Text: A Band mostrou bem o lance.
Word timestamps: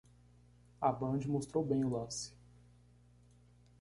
A 0.81 0.91
Band 0.91 1.27
mostrou 1.27 1.63
bem 1.63 1.85
o 1.85 1.89
lance. 1.91 2.33